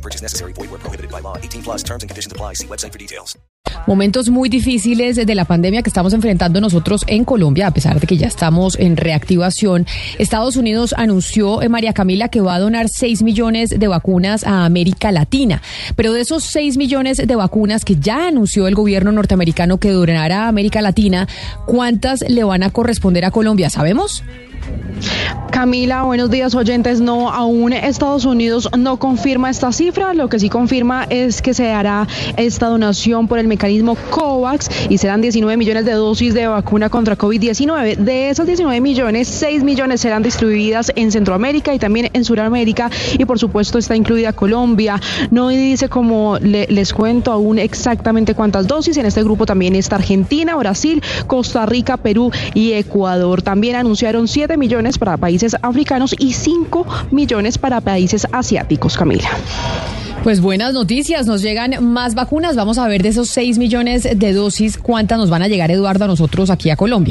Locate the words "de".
5.16-5.34, 8.00-8.06, 13.70-13.88, 16.14-16.22, 17.18-17.36, 35.86-35.92, 36.34-36.46, 37.96-38.30, 63.02-63.08, 64.02-64.32